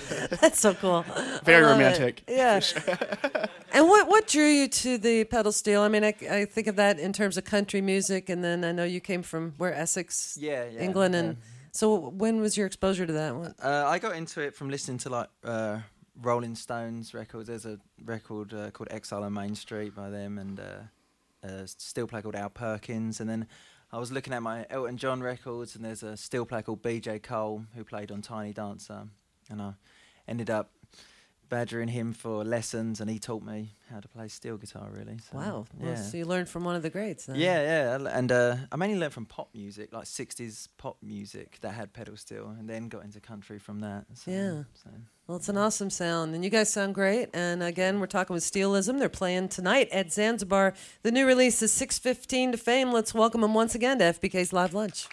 That's 0.40 0.60
so 0.60 0.74
cool. 0.74 1.04
Very 1.44 1.64
I 1.64 1.68
love 1.68 1.80
it. 1.80 1.84
romantic. 1.84 2.22
Yeah. 2.28 2.60
and 3.72 3.88
what 3.88 4.06
what 4.08 4.26
drew 4.26 4.46
you 4.46 4.68
to 4.68 4.98
the 4.98 5.24
pedal 5.24 5.50
steel? 5.52 5.80
I 5.82 5.88
mean, 5.88 6.04
I, 6.04 6.14
I 6.30 6.44
think 6.44 6.66
of 6.66 6.76
that 6.76 6.98
in 6.98 7.12
terms 7.12 7.36
of 7.36 7.44
country 7.44 7.80
music, 7.80 8.28
and 8.28 8.44
then 8.44 8.64
I 8.64 8.72
know 8.72 8.84
you 8.84 9.00
came 9.00 9.22
from 9.22 9.54
where 9.56 9.74
Essex, 9.74 10.36
Yeah, 10.40 10.64
yeah. 10.70 10.80
England, 10.80 11.14
yeah. 11.14 11.20
and 11.20 11.36
so 11.72 12.10
when 12.10 12.40
was 12.40 12.56
your 12.56 12.66
exposure 12.66 13.06
to 13.06 13.12
that 13.14 13.34
one? 13.34 13.54
Uh, 13.62 13.84
I 13.86 13.98
got 13.98 14.14
into 14.14 14.40
it 14.40 14.54
from 14.54 14.70
listening 14.70 14.98
to 14.98 15.08
like 15.08 15.28
uh, 15.42 15.78
Rolling 16.20 16.54
Stones 16.54 17.14
records. 17.14 17.48
There's 17.48 17.66
a 17.66 17.78
record 18.04 18.54
uh, 18.54 18.70
called 18.70 18.88
Exile 18.90 19.24
on 19.24 19.32
Main 19.32 19.54
Street 19.54 19.94
by 19.94 20.10
them, 20.10 20.38
and 20.38 20.60
uh, 20.60 21.46
a 21.46 21.66
steel 21.66 22.06
player 22.06 22.22
called 22.22 22.36
Al 22.36 22.50
Perkins. 22.50 23.20
And 23.20 23.28
then 23.28 23.46
I 23.92 23.98
was 23.98 24.10
looking 24.10 24.32
at 24.32 24.42
my 24.42 24.66
Elton 24.70 24.96
John 24.96 25.22
records, 25.22 25.76
and 25.76 25.84
there's 25.84 26.02
a 26.02 26.16
steel 26.16 26.44
player 26.44 26.62
called 26.62 26.82
B.J. 26.82 27.20
Cole 27.20 27.64
who 27.74 27.84
played 27.84 28.10
on 28.10 28.22
Tiny 28.22 28.52
Dancer, 28.52 29.08
and 29.50 29.62
I 29.62 29.74
ended 30.26 30.50
up 30.50 30.70
badgering 31.48 31.88
him 31.88 32.12
for 32.12 32.44
lessons, 32.44 33.00
and 33.00 33.08
he 33.10 33.18
taught 33.18 33.42
me 33.42 33.70
how 33.90 34.00
to 34.00 34.08
play 34.08 34.28
steel 34.28 34.56
guitar. 34.56 34.88
Really. 34.90 35.18
So, 35.18 35.36
Wow. 35.38 35.66
Well, 35.78 35.90
Yeah. 35.90 35.96
so 36.02 36.16
you 36.16 36.24
learned 36.24 36.48
from 36.48 36.64
one 36.64 36.76
of 36.76 36.82
the 36.82 36.90
greats. 36.90 37.26
Then. 37.26 37.36
Yeah, 37.36 37.62
yeah, 37.98 38.08
and 38.18 38.30
uh, 38.32 38.56
I 38.72 38.76
mainly 38.76 38.98
learned 38.98 39.12
from 39.12 39.26
pop 39.26 39.48
music, 39.54 39.92
like 39.92 40.04
'60s 40.06 40.68
pop 40.78 40.96
music 41.02 41.58
that 41.60 41.72
had 41.74 41.92
pedal 41.92 42.16
steel, 42.16 42.54
and 42.58 42.68
then 42.68 42.88
got 42.88 43.04
into 43.04 43.20
country 43.20 43.58
from 43.58 43.80
that. 43.80 44.04
So, 44.14 44.30
Yeah. 44.30 44.62
So. 44.74 44.90
Well, 45.26 45.38
it's 45.38 45.48
an 45.48 45.58
awesome 45.58 45.90
sound, 45.90 46.36
and 46.36 46.44
you 46.44 46.50
guys 46.50 46.72
sound 46.72 46.94
great. 46.94 47.30
And 47.34 47.60
again, 47.60 47.98
we're 47.98 48.06
talking 48.06 48.32
with 48.34 48.44
Steelism. 48.44 49.00
They're 49.00 49.08
playing 49.08 49.48
tonight 49.48 49.88
at 49.90 50.12
Zanzibar. 50.12 50.72
The 51.02 51.10
new 51.10 51.26
release 51.26 51.60
is 51.62 51.72
6:15 51.72 52.52
to 52.52 52.58
Fame. 52.58 52.92
Let's 52.92 53.12
welcome 53.12 53.40
them 53.40 53.52
once 53.52 53.74
again 53.74 53.98
to 53.98 54.04
FBK's 54.04 54.52
Live 54.52 54.72
Lunch. 54.72 55.08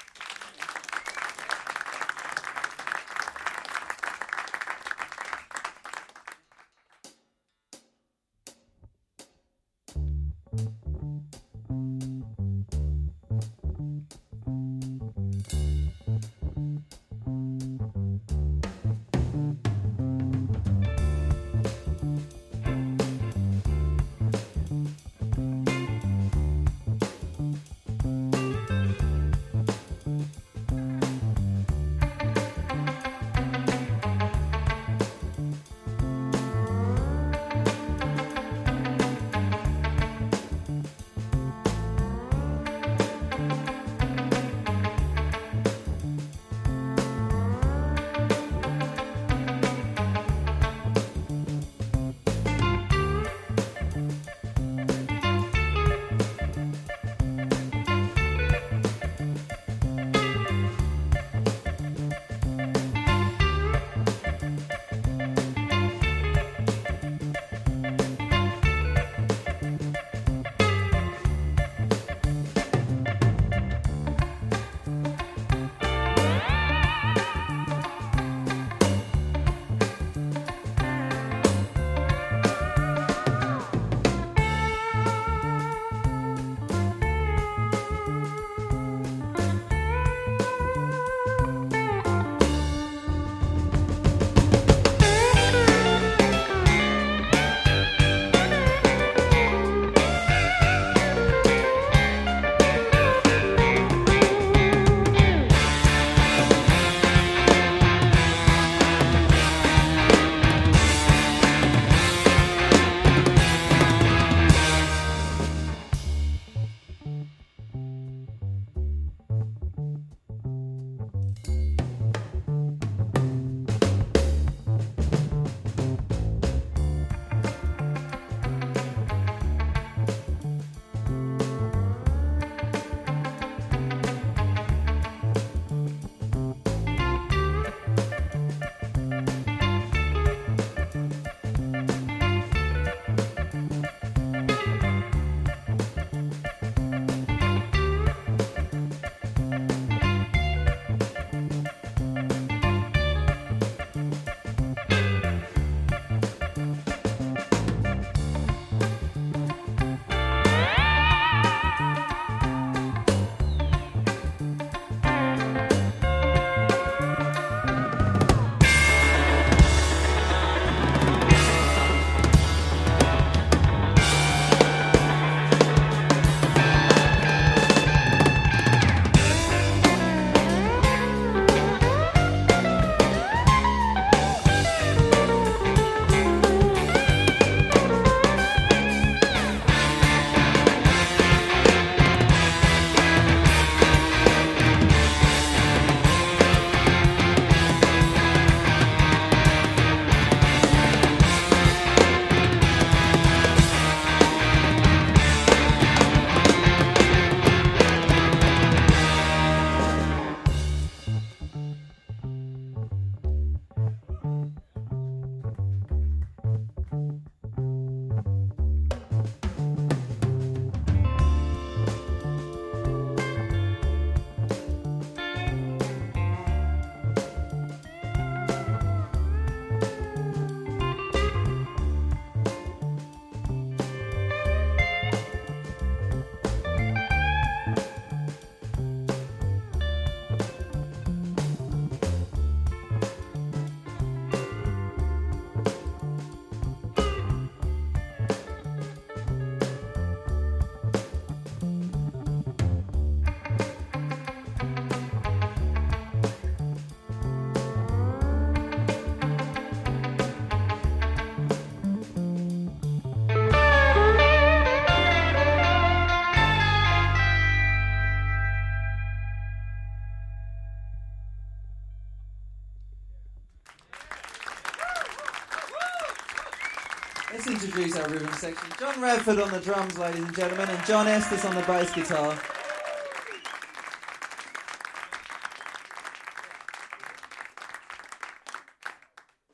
Introduce 277.73 277.99
our 277.99 278.07
rhythm 278.07 278.31
section. 278.33 278.69
John 278.79 279.01
Radford 279.01 279.39
on 279.39 279.49
the 279.49 279.59
drums, 279.59 279.97
ladies 279.97 280.23
and 280.23 280.35
gentlemen, 280.35 280.69
and 280.69 280.85
John 280.85 281.07
Estes 281.07 281.43
on 281.43 281.55
the 281.55 281.61
bass 281.61 281.91
guitar. 281.91 282.37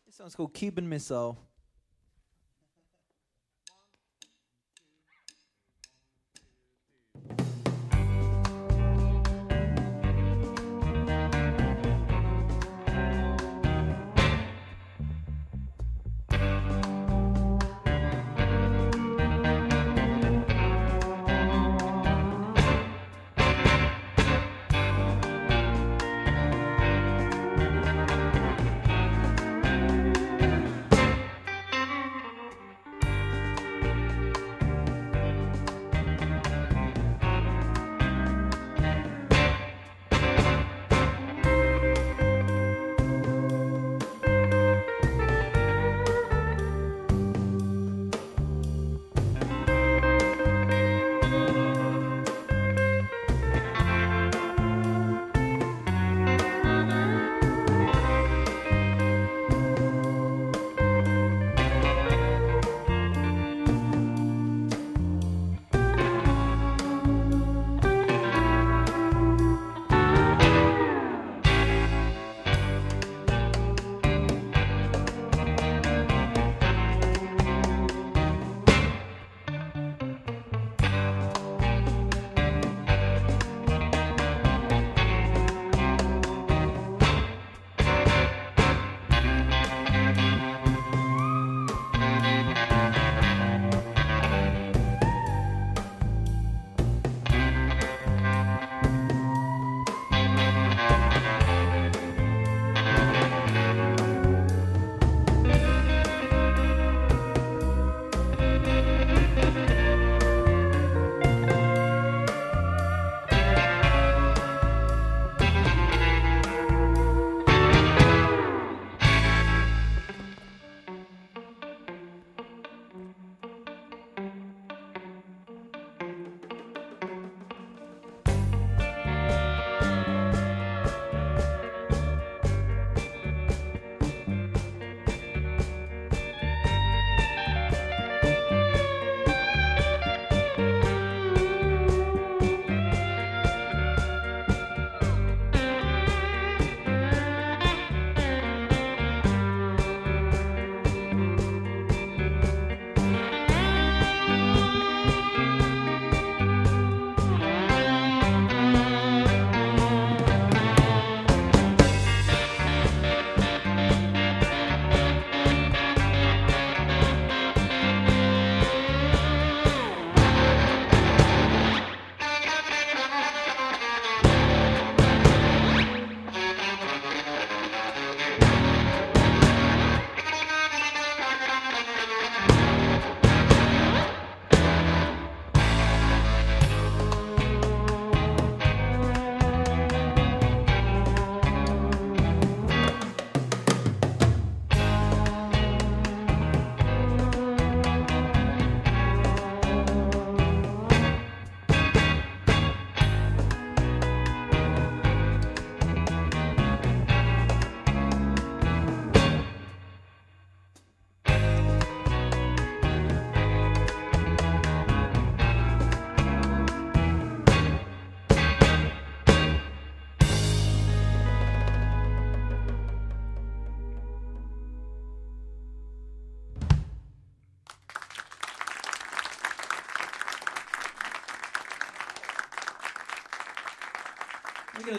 This 0.05 0.15
song's 0.15 0.35
called 0.35 0.53
Cuban 0.53 0.89
Missile. 0.89 1.37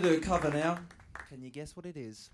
Going 0.01 0.15
to 0.15 0.21
do 0.21 0.25
a 0.25 0.27
cover 0.27 0.51
now. 0.51 0.79
Can 1.29 1.43
you 1.43 1.51
guess 1.51 1.77
what 1.77 1.85
it 1.85 1.97
is? 1.97 2.31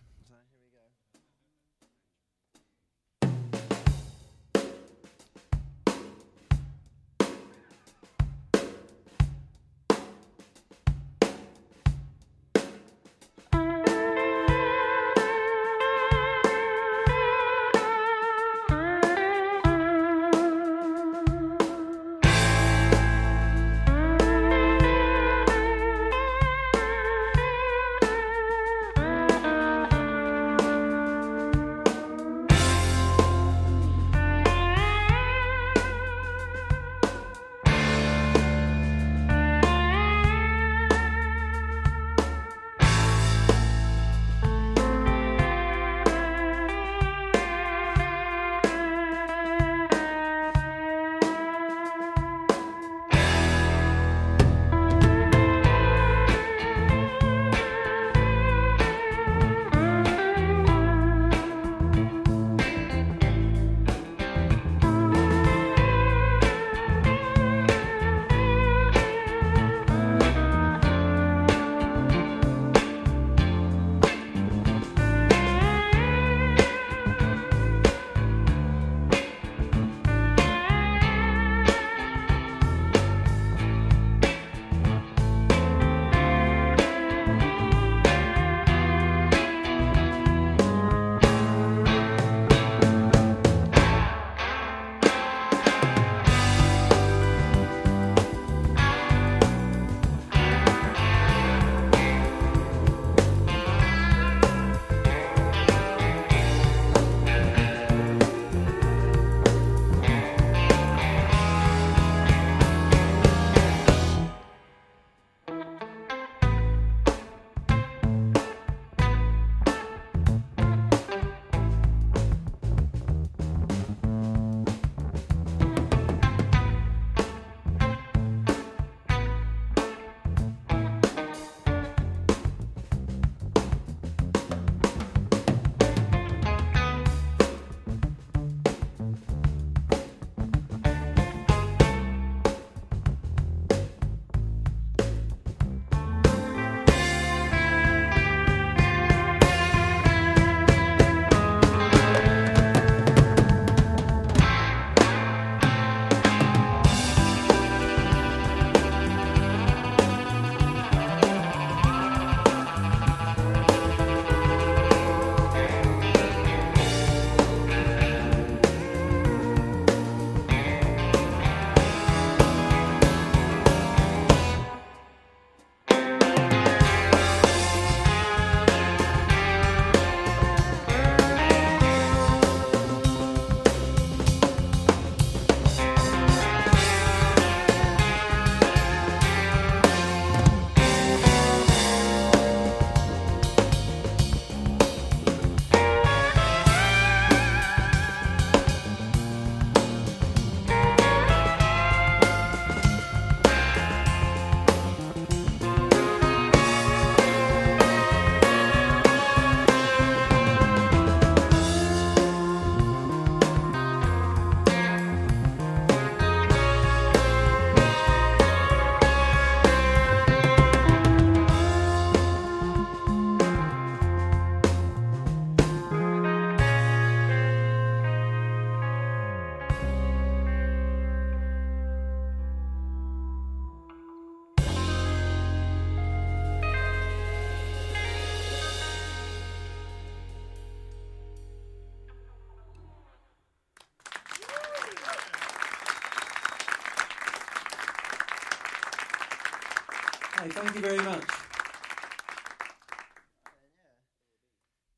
You 250.76 250.82
very 250.82 250.98
much. 250.98 251.24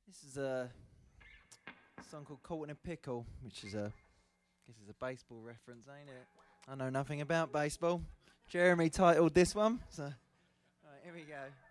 This 0.09 0.25
is 0.25 0.37
a 0.37 0.69
song 2.11 2.25
called 2.25 2.43
Caught 2.43 2.65
in 2.65 2.71
a 2.71 2.75
Pickle, 2.75 3.25
which 3.43 3.63
is 3.63 3.75
a 3.75 3.93
this 4.67 4.77
is 4.83 4.89
a 4.89 5.05
baseball 5.05 5.41
reference, 5.41 5.87
ain't 5.89 6.09
it? 6.09 6.27
I 6.69 6.75
know 6.75 6.91
nothing 6.91 7.21
about 7.21 7.53
baseball. 7.53 8.03
Jeremy 8.49 8.91
titled 8.91 9.35
this 9.35 9.55
one, 9.55 9.79
so 9.89 10.03
right, 10.03 10.13
here 11.05 11.13
we 11.15 11.21
go. 11.21 11.68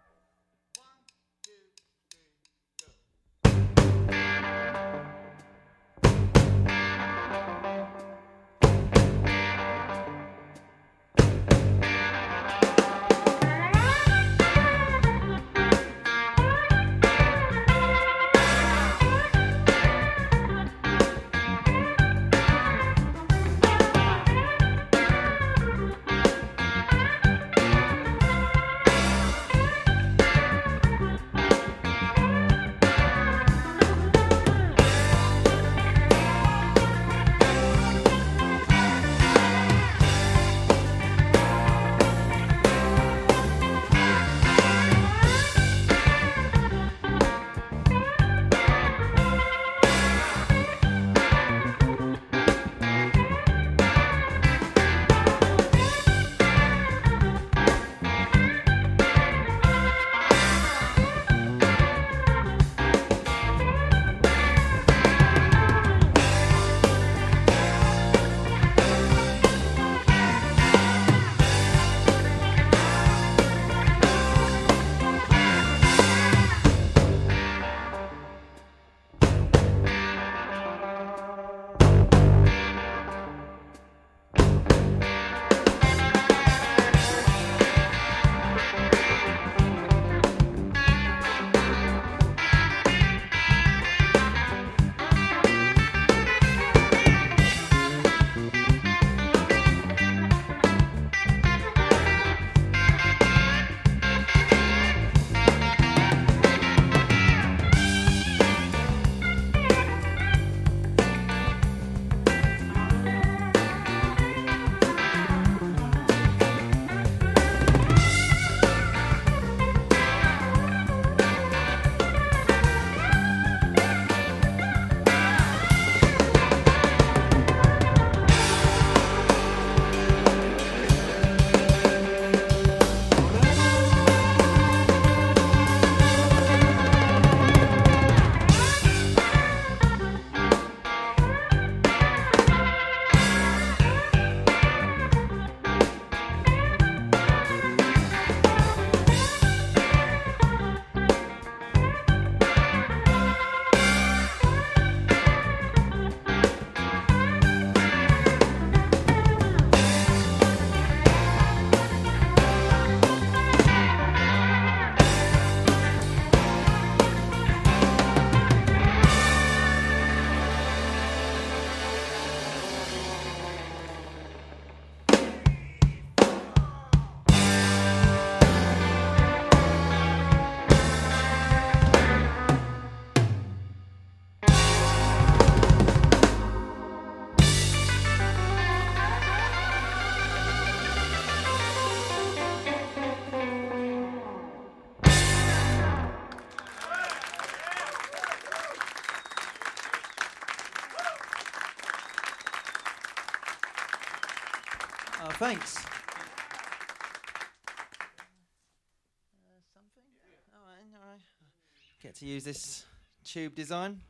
To 212.19 212.25
use 212.25 212.43
this 212.43 212.85
tube 213.23 213.53
design. 213.53 214.01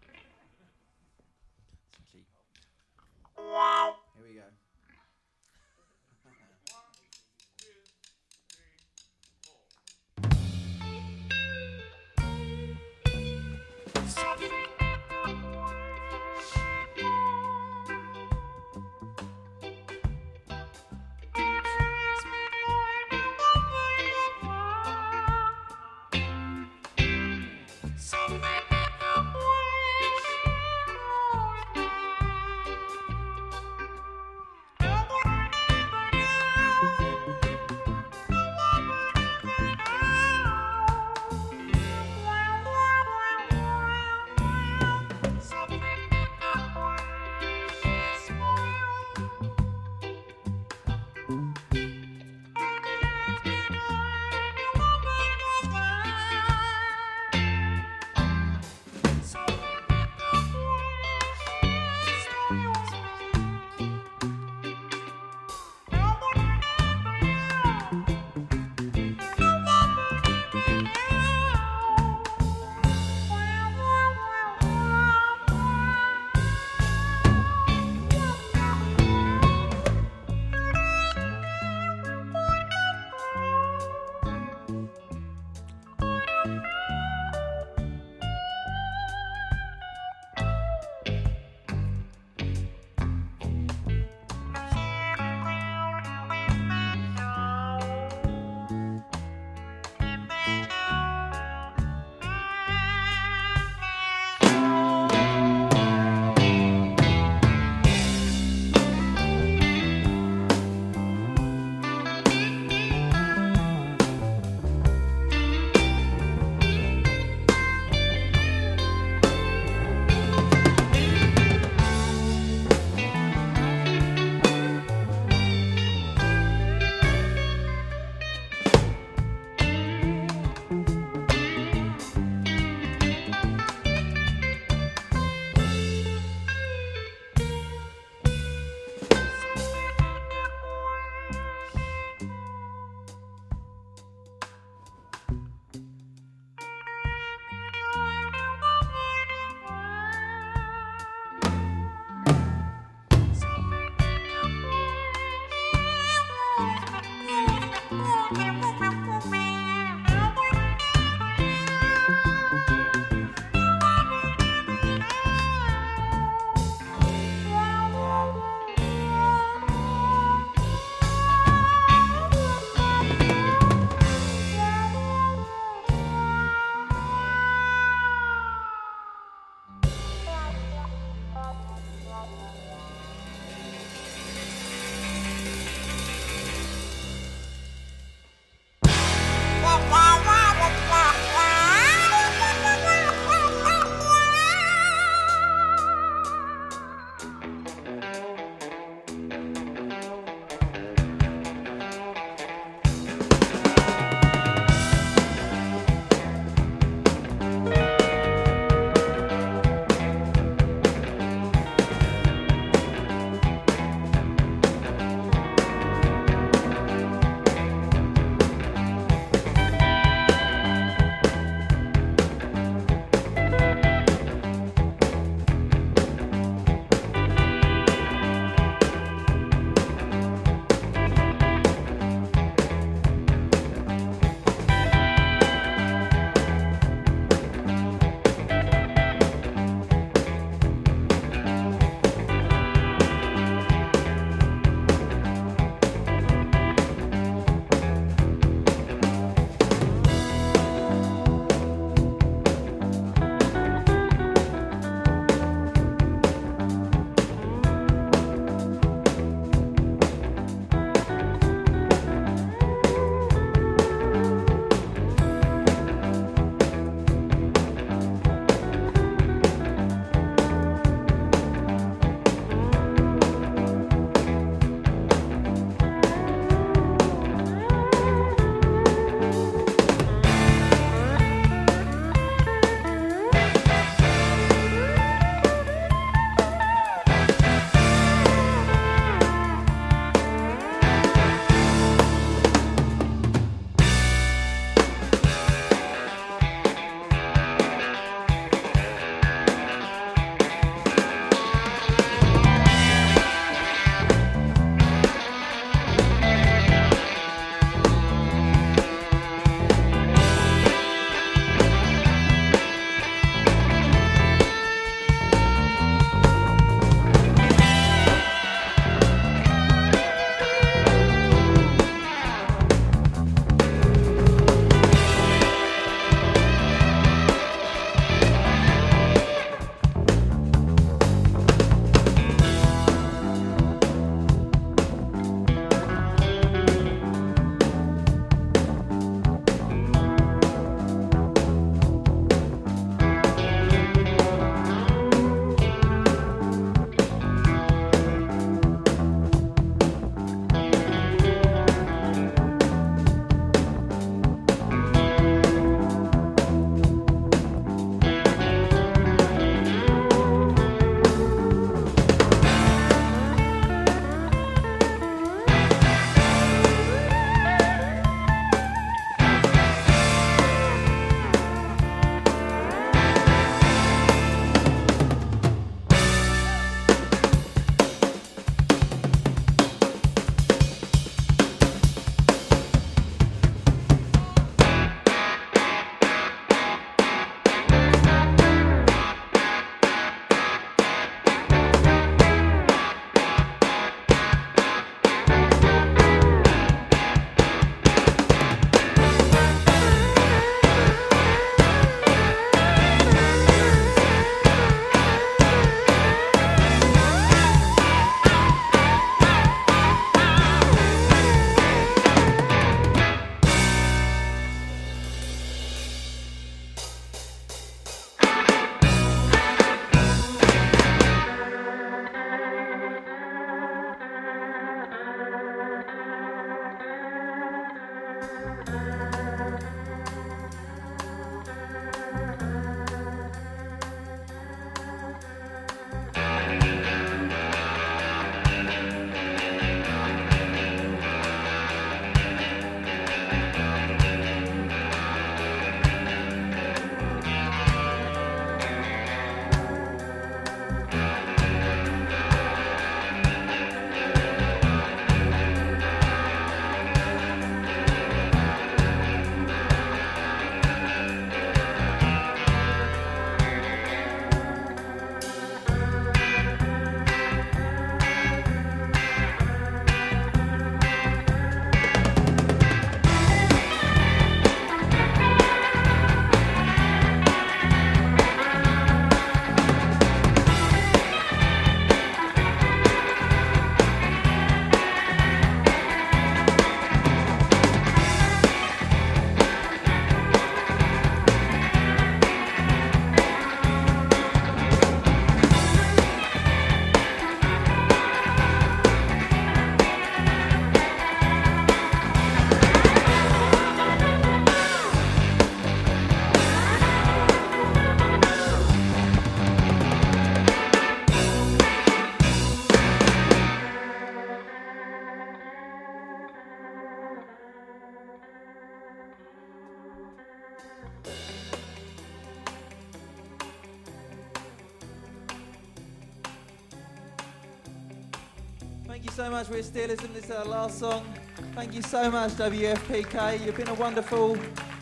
Much. 529.38 529.50
We're 529.50 529.62
Steelism. 529.62 530.12
This 530.16 530.26
is 530.26 530.32
our 530.32 530.46
last 530.46 530.80
song. 530.80 531.06
Thank 531.54 531.72
you 531.72 531.84
so 531.84 532.10
much, 532.10 532.32
WFPK. 532.32 533.46
You've 533.46 533.56
been 533.56 533.68
a 533.68 533.74
wonderful 533.76 534.36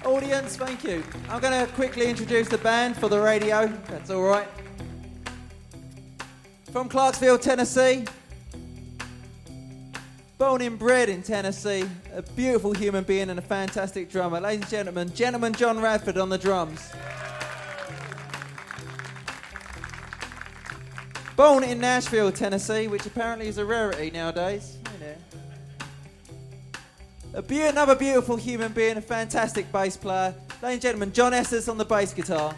audience. 0.06 0.56
Thank 0.56 0.86
you. 0.86 1.04
I'm 1.28 1.42
going 1.42 1.68
to 1.68 1.70
quickly 1.74 2.08
introduce 2.08 2.48
the 2.48 2.60
band 2.60 2.96
for 2.96 3.10
the 3.10 3.20
radio. 3.20 3.68
That's 3.90 4.10
all 4.10 4.24
right. 4.24 4.48
From 6.72 6.88
Clarksville, 6.88 7.38
Tennessee. 7.38 8.06
Born 10.38 10.62
and 10.62 10.80
bred 10.80 11.10
in 11.10 11.22
Tennessee, 11.22 11.84
a 12.14 12.22
beautiful 12.22 12.72
human 12.72 13.04
being 13.04 13.30
and 13.30 13.38
a 13.38 13.42
fantastic 13.42 14.10
drummer. 14.10 14.40
Ladies 14.40 14.62
and 14.62 14.70
gentlemen, 14.70 15.14
gentleman 15.14 15.52
John 15.52 15.82
Radford 15.82 16.18
on 16.18 16.30
the 16.30 16.38
drums. 16.38 16.94
Born 21.36 21.66
in 21.66 21.80
Nashville, 21.80 22.32
Tennessee, 22.32 22.88
which 22.88 23.06
apparently 23.06 23.48
is 23.48 23.58
a 23.58 23.66
rarity 23.66 24.10
nowadays. 24.10 24.78
A 27.34 27.42
be- 27.42 27.64
another 27.64 27.96
beautiful 27.96 28.38
human 28.38 28.72
being, 28.72 28.96
a 28.96 29.02
fantastic 29.02 29.70
bass 29.70 29.98
player. 29.98 30.34
Ladies 30.62 30.76
and 30.76 30.82
gentlemen, 30.82 31.12
John 31.12 31.34
Estes 31.34 31.68
on 31.68 31.78
the 31.78 31.84
bass 31.84 32.14
guitar. 32.14 32.56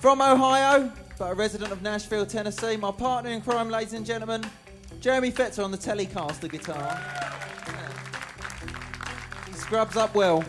From 0.00 0.20
Ohio, 0.20 0.90
but 1.16 1.30
a 1.30 1.34
resident 1.34 1.70
of 1.70 1.80
Nashville, 1.82 2.26
Tennessee, 2.26 2.76
my 2.76 2.90
partner 2.90 3.30
in 3.30 3.40
crime, 3.40 3.70
ladies 3.70 3.92
and 3.92 4.04
gentlemen, 4.04 4.44
Jeremy 5.00 5.30
Fetzer 5.30 5.62
on 5.62 5.70
the 5.70 5.78
Telecaster 5.78 6.50
guitar. 6.50 7.00
He 9.46 9.52
scrubs 9.52 9.96
up 9.96 10.16
well. 10.16 10.42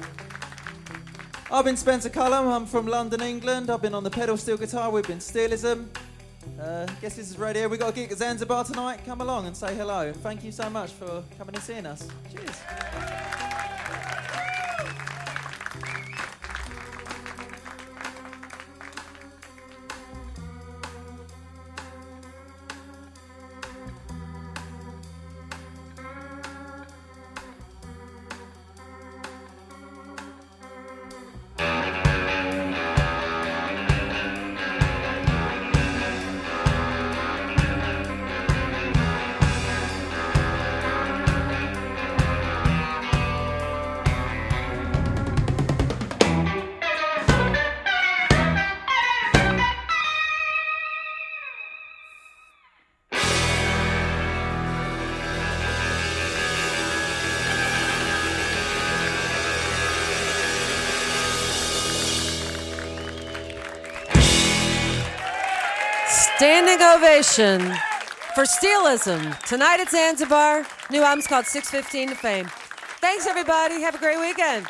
I've 1.54 1.66
been 1.66 1.76
Spencer 1.76 2.10
Cullum. 2.10 2.48
I'm 2.48 2.66
from 2.66 2.88
London, 2.88 3.22
England. 3.22 3.70
I've 3.70 3.82
been 3.82 3.94
on 3.94 4.06
the 4.06 4.10
pedal 4.10 4.38
steel 4.38 4.56
guitar. 4.56 4.90
We've 4.90 5.06
been 5.06 5.20
Steelism. 5.20 5.88
Uh, 6.58 6.86
guess 7.02 7.18
this 7.18 7.30
is 7.30 7.38
radio. 7.38 7.68
We've 7.68 7.78
got 7.78 7.90
a 7.90 7.94
gig 7.94 8.10
at 8.10 8.18
Zanzibar 8.20 8.64
tonight. 8.64 9.02
Come 9.06 9.20
along 9.20 9.48
and 9.48 9.56
say 9.56 9.76
hello. 9.76 10.14
Thank 10.14 10.46
you 10.46 10.54
so 10.54 10.70
much 10.70 10.92
for 10.92 11.26
coming 11.38 11.54
and 11.54 11.64
seeing 11.64 11.86
us. 11.86 12.08
Cheers. 12.34 13.21
Standing 66.82 67.06
ovation 67.06 67.62
for 68.34 68.44
Steelism. 68.44 69.40
Tonight 69.46 69.80
at 69.80 69.92
Zanzibar. 69.92 70.66
New 70.90 71.04
album's 71.04 71.28
called 71.28 71.46
615 71.46 72.10
to 72.10 72.16
Fame. 72.16 72.48
Thanks, 73.00 73.28
everybody. 73.28 73.82
Have 73.82 73.94
a 73.94 74.00
great 74.00 74.20
weekend. 74.20 74.66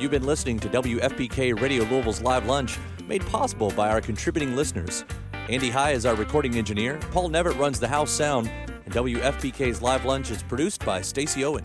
You've 0.00 0.10
been 0.10 0.24
listening 0.24 0.58
to 0.60 0.68
WFPK 0.70 1.60
Radio 1.60 1.84
Louisville's 1.84 2.22
Live 2.22 2.46
Lunch, 2.46 2.78
made 3.06 3.20
possible 3.26 3.70
by 3.72 3.90
our 3.90 4.00
contributing 4.00 4.56
listeners. 4.56 5.04
Andy 5.50 5.68
High 5.68 5.90
is 5.90 6.06
our 6.06 6.14
recording 6.14 6.56
engineer, 6.56 6.98
Paul 7.10 7.28
Nevitt 7.28 7.58
runs 7.58 7.78
the 7.80 7.88
house 7.88 8.10
sound, 8.10 8.50
and 8.86 8.94
WFPK's 8.94 9.82
Live 9.82 10.06
Lunch 10.06 10.30
is 10.30 10.42
produced 10.42 10.82
by 10.86 11.02
Stacy 11.02 11.44
Owen. 11.44 11.64